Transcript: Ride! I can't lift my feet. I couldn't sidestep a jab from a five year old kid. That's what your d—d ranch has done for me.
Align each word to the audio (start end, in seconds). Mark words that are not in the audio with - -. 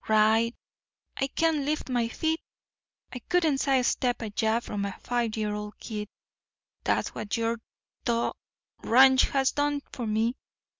Ride! 0.07 0.55
I 1.15 1.27
can't 1.27 1.57
lift 1.63 1.87
my 1.87 2.07
feet. 2.07 2.41
I 3.13 3.19
couldn't 3.19 3.59
sidestep 3.59 4.23
a 4.23 4.31
jab 4.31 4.63
from 4.63 4.83
a 4.83 4.93
five 4.99 5.37
year 5.37 5.53
old 5.53 5.77
kid. 5.77 6.09
That's 6.83 7.13
what 7.13 7.37
your 7.37 7.57
d—d 8.05 8.31
ranch 8.81 9.25
has 9.29 9.51
done 9.51 9.83
for 9.91 10.07
me. 10.07 10.33